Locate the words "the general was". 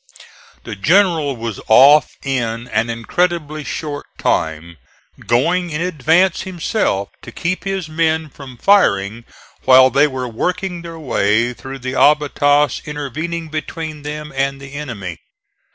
0.63-1.59